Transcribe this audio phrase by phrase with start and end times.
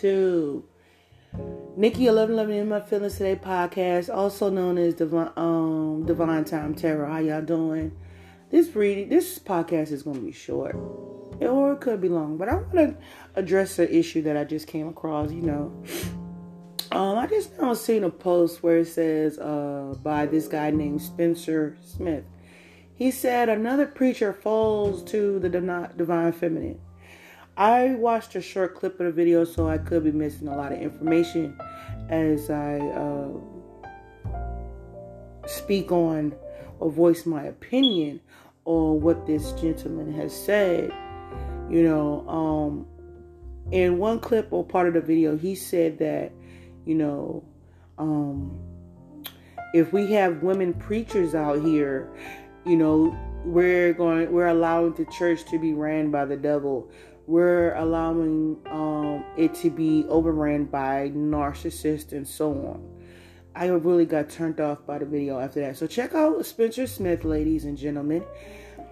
[0.00, 0.64] to
[1.76, 7.06] Nikki 1111 in my feelings today podcast, also known as Divine um Divine Time Terror.
[7.06, 7.92] How y'all doing?
[8.50, 12.48] This reading, this podcast is going to be short, or it could be long, but
[12.48, 12.96] I want to
[13.34, 15.30] address an issue that I just came across.
[15.30, 15.84] You know,
[16.92, 21.02] um, I just now seen a post where it says uh by this guy named
[21.02, 22.24] Spencer Smith.
[22.94, 26.78] He said another preacher falls to the divine feminine.
[27.56, 30.72] I watched a short clip of the video, so I could be missing a lot
[30.72, 31.58] of information
[32.08, 33.28] as I uh,
[35.46, 36.34] speak on
[36.80, 38.20] or voice my opinion
[38.64, 40.92] on what this gentleman has said.
[41.70, 42.86] You know, um,
[43.70, 46.32] in one clip or part of the video, he said that,
[46.86, 47.44] you know,
[47.98, 48.58] um,
[49.74, 52.10] if we have women preachers out here,
[52.64, 56.90] you know, we're going, we're allowing the church to be ran by the devil
[57.26, 62.88] we're allowing um, it to be overrun by narcissists and so on.
[63.54, 65.76] I really got turned off by the video after that.
[65.76, 68.24] So check out Spencer Smith, ladies and gentlemen,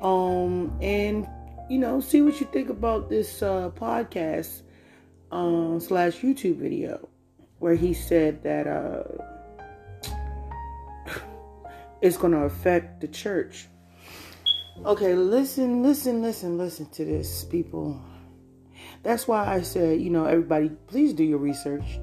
[0.02, 1.26] um, and
[1.70, 4.62] you know, see what you think about this uh, podcast
[5.30, 7.08] um, slash YouTube video
[7.60, 9.04] where he said that uh,
[12.02, 13.68] it's going to affect the church.
[14.84, 18.02] Okay, listen, listen, listen, listen to this, people.
[19.02, 21.98] That's why I said, you know, everybody, please do your research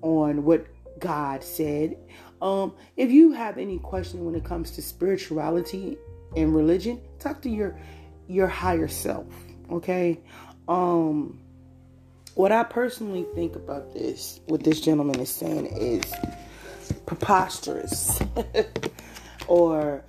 [0.00, 0.66] on what
[0.98, 1.96] God said.
[2.40, 5.96] Um, if you have any question when it comes to spirituality
[6.36, 7.78] and religion, talk to your
[8.26, 9.26] your higher self.
[9.70, 10.20] Okay.
[10.68, 11.40] Um,
[12.34, 16.02] what I personally think about this, what this gentleman is saying, is
[17.04, 18.20] preposterous
[19.46, 20.02] or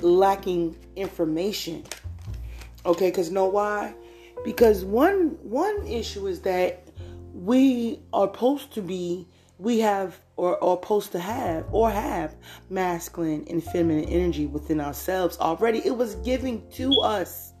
[0.00, 1.84] lacking information.
[2.84, 3.94] Okay, because know why?
[4.44, 6.88] Because one one issue is that
[7.34, 9.28] we are supposed to be
[9.58, 12.34] we have or are supposed to have or have
[12.70, 15.82] masculine and feminine energy within ourselves already.
[15.84, 17.52] It was given to us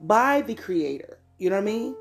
[0.00, 1.18] by the creator.
[1.38, 1.96] You know what i mean?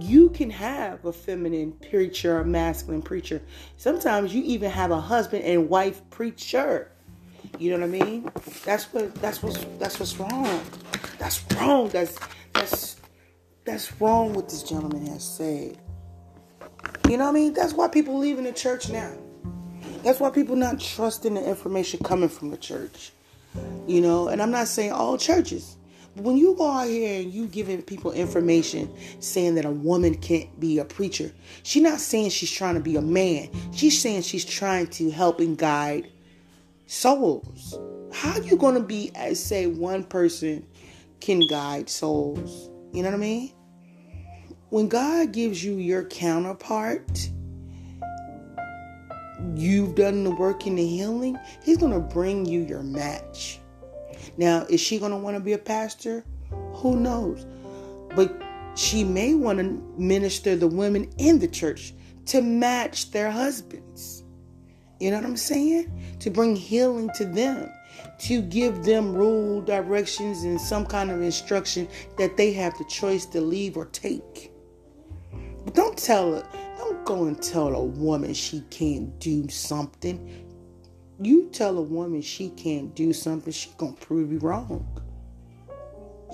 [0.00, 3.42] You can have a feminine preacher a masculine preacher.
[3.76, 6.92] Sometimes you even have a husband and wife preacher.
[7.58, 8.30] You know what i mean?
[8.64, 10.60] That's what that's what's that's what's wrong.
[11.18, 11.88] That's wrong.
[11.88, 12.18] That's
[12.52, 13.00] that's
[13.64, 15.78] that's wrong what this gentleman has said.
[17.08, 17.54] You know what I mean?
[17.54, 19.12] That's why people leaving the church now.
[20.02, 23.12] That's why people not trusting the information coming from the church.
[23.86, 25.76] You know, and I'm not saying all churches.
[26.14, 30.14] But when you go out here and you giving people information saying that a woman
[30.16, 31.32] can't be a preacher,
[31.62, 33.48] she's not saying she's trying to be a man.
[33.72, 36.10] She's saying she's trying to help and guide
[36.86, 37.78] souls.
[38.12, 40.66] How are you to be as say one person
[41.20, 42.70] can guide souls?
[42.94, 43.52] You know what I mean?
[44.70, 47.28] When God gives you your counterpart,
[49.56, 53.58] you've done the work in the healing, He's going to bring you your match.
[54.36, 56.24] Now, is she going to want to be a pastor?
[56.74, 57.44] Who knows?
[58.14, 58.40] But
[58.76, 59.64] she may want to
[59.98, 61.94] minister the women in the church
[62.26, 64.22] to match their husbands.
[65.00, 66.16] You know what I'm saying?
[66.20, 67.72] To bring healing to them
[68.20, 71.88] to give them rule, directions, and some kind of instruction
[72.18, 74.52] that they have the choice to leave or take.
[75.64, 76.48] But don't tell her,
[76.78, 80.46] don't go and tell a woman she can't do something.
[81.20, 84.86] You tell a woman she can't do something, she gonna prove you wrong.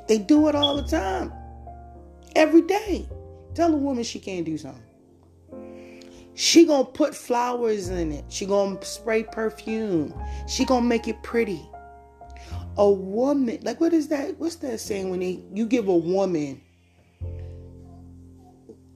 [0.09, 1.33] They do it all the time.
[2.35, 3.09] Every day.
[3.55, 4.90] Tell a woman she can't do something.
[6.41, 8.25] She gonna put flowers in it.
[8.31, 10.15] She gonna spray perfume.
[10.49, 11.61] She gonna make it pretty.
[12.79, 14.39] A woman, like what is that?
[14.39, 16.63] What's that saying when they, you give a woman,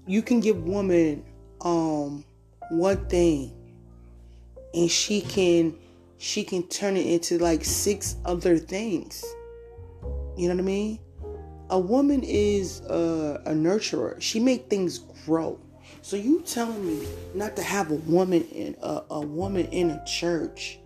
[0.06, 1.22] you can give woman
[1.60, 2.24] um
[2.70, 3.52] one thing,
[4.72, 5.76] and she can
[6.16, 9.22] she can turn it into like six other things.
[10.38, 10.98] You know what I mean?
[11.68, 14.18] A woman is a, a nurturer.
[14.22, 15.60] She make things grow.
[16.04, 20.04] So you telling me not to have a woman in a, a woman in a
[20.04, 20.78] church,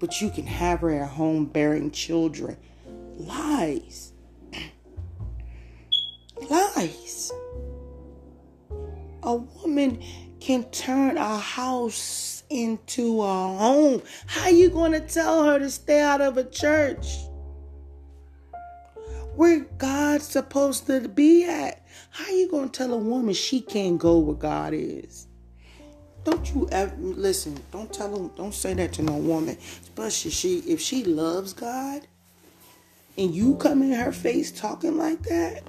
[0.00, 2.56] but you can have her at home bearing children?
[3.16, 4.12] Lies.
[6.50, 7.30] Lies.
[9.22, 10.02] A woman
[10.40, 14.02] can turn a house into a home.
[14.26, 17.06] How you going to tell her to stay out of a church?
[19.36, 21.83] Where God's supposed to be at?
[22.14, 25.26] How you gonna tell a woman she can't go where God is?
[26.22, 27.58] Don't you ever listen?
[27.72, 28.30] Don't tell them.
[28.36, 32.06] Don't say that to no woman, especially she if she loves God,
[33.18, 35.64] and you come in her face talking like that.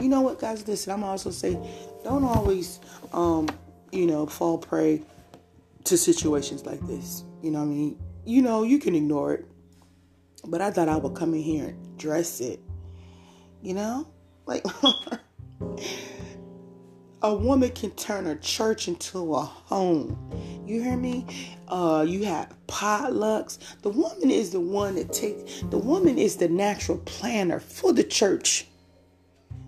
[0.00, 0.66] You know what, guys?
[0.66, 1.58] Listen, I'm also say
[2.02, 2.80] don't always,
[3.12, 3.46] um,
[3.90, 5.02] you know, fall prey
[5.84, 7.24] to situations like this.
[7.42, 8.02] You know what I mean?
[8.24, 9.46] You know, you can ignore it.
[10.46, 12.58] But I thought I would come in here and dress it.
[13.60, 14.08] You know?
[14.46, 14.64] Like
[17.22, 20.18] a woman can turn a church into a home.
[20.66, 21.26] You hear me?
[21.68, 23.58] Uh, you have potlucks.
[23.82, 25.62] The woman is the one that takes.
[25.62, 28.66] The woman is the natural planner for the church,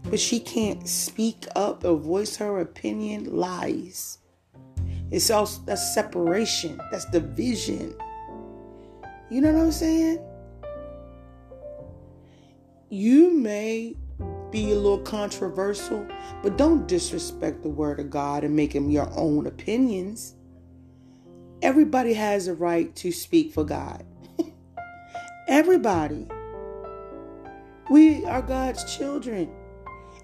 [0.05, 3.37] but she can't speak up or voice her opinion.
[3.37, 4.19] Lies.
[5.11, 6.81] It's also that's separation.
[6.91, 7.95] That's division.
[9.31, 10.19] You know what I'm saying?
[12.91, 13.97] You may
[14.55, 16.07] be a little controversial,
[16.41, 20.37] but don't disrespect the word of God and make them your own opinions.
[21.61, 24.07] Everybody has a right to speak for God.
[25.49, 26.29] Everybody.
[27.91, 29.53] We are God's children.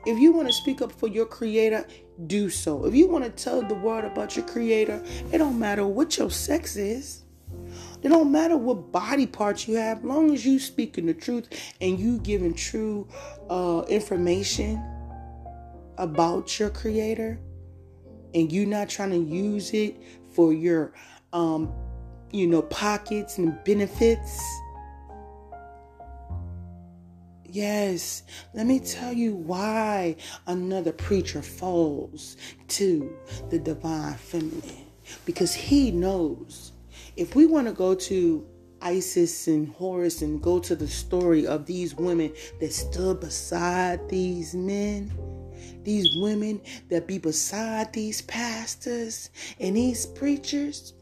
[0.07, 1.85] If you want to speak up for your creator,
[2.29, 2.85] do so.
[2.87, 6.31] If you want to tell the world about your creator, it don't matter what your
[6.31, 7.25] sex is.
[8.03, 11.49] It don't matter what body parts you have, long as you speaking the truth
[11.81, 13.07] and you giving true
[13.51, 14.83] uh, information
[15.99, 17.39] about your creator,
[18.33, 20.01] and you not trying to use it
[20.31, 20.95] for your,
[21.33, 21.71] um,
[22.33, 24.41] you know, pockets and benefits.
[27.45, 28.23] Yes,
[28.55, 32.37] let me tell you why another preacher falls
[32.69, 33.15] to
[33.51, 34.87] the divine feminine.
[35.27, 36.73] Because he knows
[37.17, 38.47] if we want to go to
[38.83, 44.55] Isis and Horus and go to the story of these women that stood beside these
[44.55, 45.13] men,
[45.83, 50.95] these women that be beside these pastors and these preachers,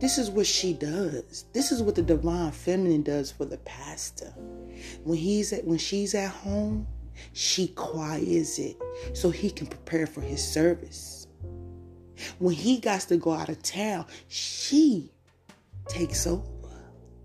[0.00, 1.44] this is what she does.
[1.52, 4.34] This is what the divine feminine does for the pastor.
[5.04, 6.86] When he's at when she's at home,
[7.32, 8.76] she quiets it
[9.14, 11.15] so he can prepare for his service.
[12.38, 15.12] When he got to go out of town, she
[15.88, 16.42] takes over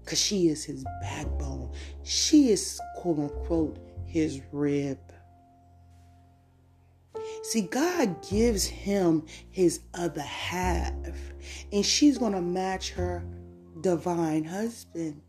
[0.04, 1.72] because she is his backbone.
[2.04, 5.00] She is, quote unquote, his rib.
[7.44, 10.94] See, God gives him his other half,
[11.72, 13.24] and she's going to match her
[13.82, 15.22] divine husband.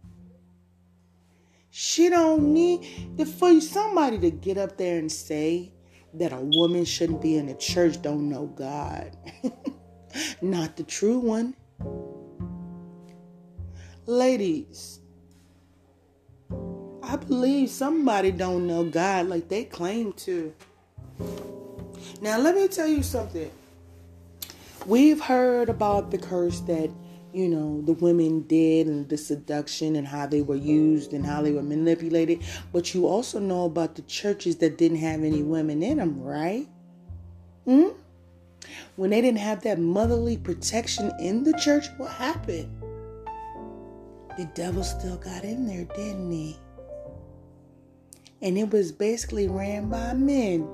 [1.71, 5.73] She don't need to, for somebody to get up there and say
[6.15, 9.17] that a woman shouldn't be in the church don't know God.
[10.43, 11.55] Not the true one.
[14.07, 15.01] Ladies,
[17.03, 20.53] I believe somebody don't know God like they claim to.
[22.21, 23.51] Now let me tell you something.
[24.87, 26.91] We've heard about the curse that
[27.33, 31.43] you know, the women did and the seduction and how they were used and how
[31.43, 32.43] they were manipulated.
[32.73, 36.69] But you also know about the churches that didn't have any women in them, right?
[37.65, 37.89] Hmm?
[38.97, 42.71] When they didn't have that motherly protection in the church, what happened?
[44.37, 46.59] The devil still got in there, didn't he?
[48.43, 50.69] And it was basically ran by men.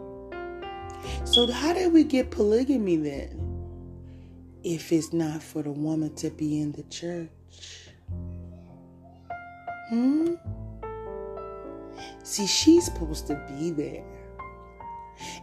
[1.24, 3.47] So, how did we get polygamy then?
[4.64, 7.28] If it's not for the woman to be in the church?
[9.90, 10.34] Hmm?
[12.22, 14.04] See, she's supposed to be there.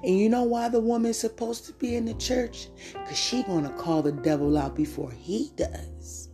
[0.04, 2.68] And you know why the woman's supposed to be in the church?
[2.94, 6.30] Because she gonna call the devil out before he does.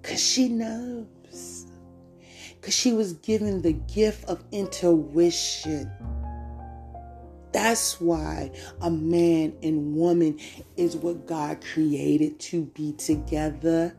[0.00, 1.66] Because she knows.
[2.60, 5.90] Because she was given the gift of intuition.
[7.52, 10.38] That's why a man and woman
[10.76, 13.94] is what God created to be together.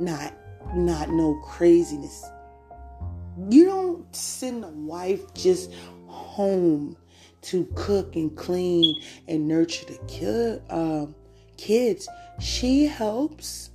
[0.00, 0.34] Not
[0.74, 2.24] not no craziness.
[3.50, 5.72] You don't send a wife just
[6.06, 6.96] home
[7.42, 11.14] to cook and clean and nurture the um,
[11.56, 12.08] kids.
[12.40, 13.70] She helps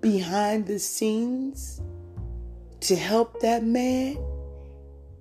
[0.00, 1.80] behind the scenes
[2.80, 4.18] to help that man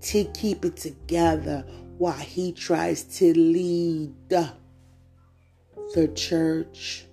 [0.02, 1.66] to keep it together
[1.98, 4.52] while he tries to lead the
[6.16, 7.06] church.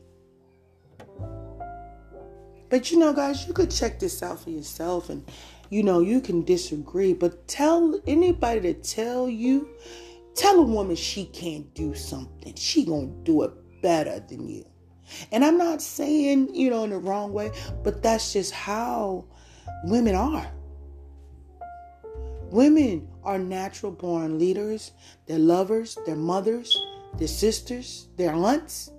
[2.68, 5.24] But you know, guys, you could check this out for yourself and
[5.70, 9.68] you know, you can disagree, but tell anybody to tell you,
[10.34, 12.54] tell a woman she can't do something.
[12.54, 14.64] She going to do it better than you.
[15.32, 17.50] And I'm not saying, you know, in the wrong way,
[17.82, 19.24] but that's just how
[19.84, 20.50] women are.
[22.54, 24.92] Women are natural born leaders,
[25.26, 26.72] they're lovers, they're mothers,
[27.18, 28.92] their sisters, their aunts.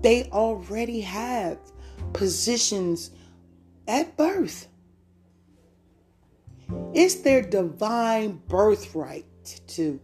[0.00, 1.58] They already have
[2.12, 3.12] positions
[3.86, 4.66] at birth.
[6.92, 9.26] It's their divine birthright
[9.68, 10.00] to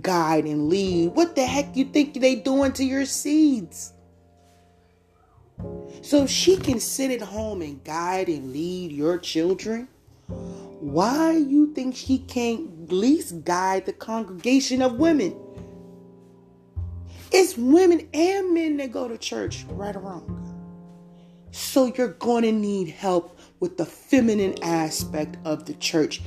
[0.00, 1.16] guide and lead.
[1.16, 3.94] What the heck you think they doing to your seeds?
[6.02, 9.88] So she can sit at home and guide and lead your children.
[10.82, 15.32] Why you think she can't at least guide the congregation of women?
[17.30, 20.38] It's women and men that go to church, right or wrong.
[21.52, 26.20] So you're going to need help with the feminine aspect of the church.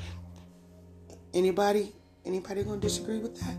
[1.34, 1.92] Anybody?
[2.24, 3.58] Anybody going to disagree with that?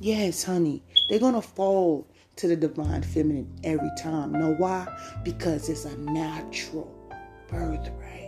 [0.00, 0.82] Yes, honey.
[1.10, 4.32] They're going to fall to the divine feminine every time.
[4.32, 4.88] Know why?
[5.24, 6.90] Because it's a natural
[7.50, 8.23] birthright.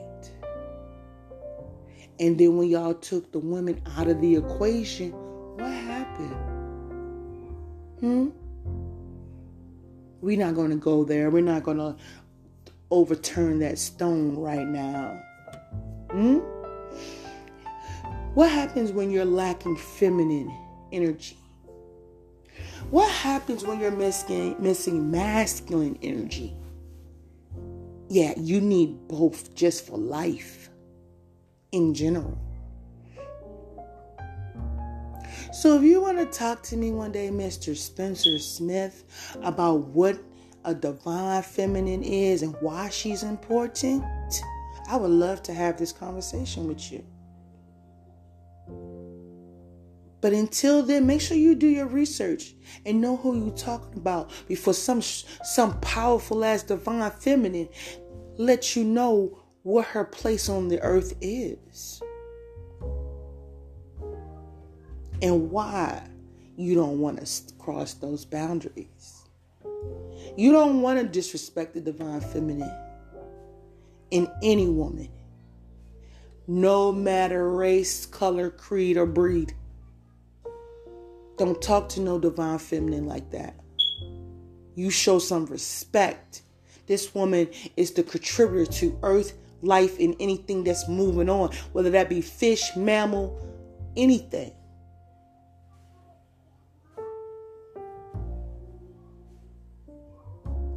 [2.18, 5.12] And then when y'all took the women out of the equation,
[5.56, 6.34] what happened?
[8.00, 8.28] Hmm?
[10.22, 11.30] We're not going to go there.
[11.30, 11.94] We're not going to
[12.90, 15.22] overturn that stone right now.
[16.10, 16.38] Hmm?
[18.34, 20.52] What happens when you're lacking feminine
[20.92, 21.36] energy?
[22.90, 26.54] What happens when you're missing, missing masculine energy?
[28.08, 30.70] Yeah, you need both just for life
[31.76, 32.38] in general.
[35.52, 37.76] So if you want to talk to me one day, Mr.
[37.76, 39.04] Spencer Smith,
[39.42, 40.18] about what
[40.64, 44.04] a divine feminine is and why she's important,
[44.88, 47.04] I would love to have this conversation with you.
[50.20, 52.54] But until then, make sure you do your research
[52.84, 57.68] and know who you're talking about before some some powerful ass divine feminine
[58.38, 62.00] let you know what her place on the earth is
[65.20, 66.00] and why
[66.56, 69.26] you don't want to cross those boundaries.
[70.36, 72.72] You don't want to disrespect the divine feminine
[74.12, 75.08] in any woman,
[76.46, 79.52] no matter race, color, creed, or breed.
[81.38, 83.58] Don't talk to no divine feminine like that.
[84.76, 86.42] You show some respect.
[86.86, 89.32] This woman is the contributor to earth,
[89.62, 93.38] life, and anything that's moving on, whether that be fish, mammal,
[93.96, 94.52] anything.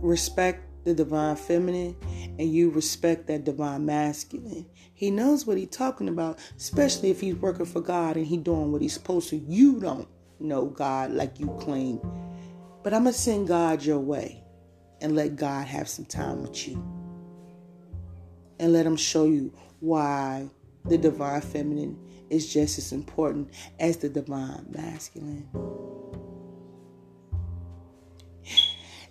[0.02, 1.96] respect the divine feminine
[2.40, 4.66] and you respect that divine masculine.
[4.94, 8.72] He knows what he's talking about, especially if he's working for God and he doing
[8.72, 9.38] what he's supposed to.
[9.38, 10.08] You don't
[10.40, 12.00] know God like you claim.
[12.84, 14.44] But I'm going to send God your way
[15.02, 16.99] and let God have some time with you.
[18.60, 20.50] And let him show you why
[20.86, 21.98] the divine feminine
[22.30, 23.50] is just as important
[23.80, 25.48] as the divine masculine.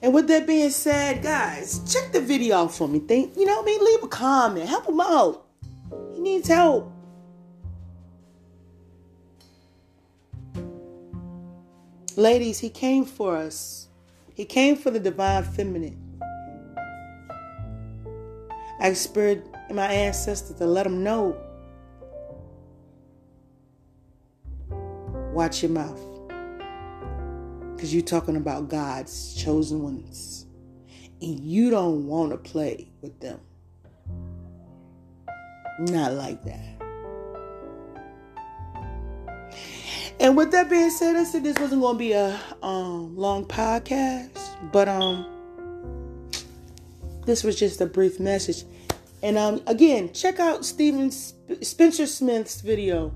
[0.01, 3.01] And with that being said, guys, check the video out for me.
[3.01, 3.85] Think, you know what I mean?
[3.85, 4.69] Leave a comment.
[4.69, 5.47] Help him out.
[6.15, 6.93] He needs help.
[12.17, 13.89] Ladies, he came for us.
[14.35, 16.08] He came for the divine feminine.
[18.81, 21.37] I spirit my ancestors to let them know.
[25.33, 26.01] Watch your mouth.
[27.75, 30.47] Because you're talking about God's chosen ones.
[31.21, 33.41] And you don't want to play with them.
[35.81, 36.79] Not like that.
[40.21, 43.45] And with that being said, I said this wasn't going to be a um, long
[43.45, 45.25] podcast, but um,
[47.29, 48.65] this was just a brief message.
[49.23, 53.13] And um, again, check out Steven Spencer Smith's video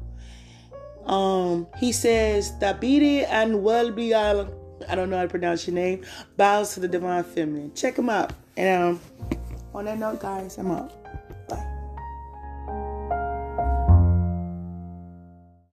[1.06, 4.50] um, he says, Dabiri and Welby Island,
[4.88, 6.04] I don't know how to pronounce your name,
[6.36, 7.74] bows to the divine feminine.
[7.74, 8.32] Check him out.
[8.56, 9.00] And um,
[9.74, 11.01] on that note, guys, I'm out.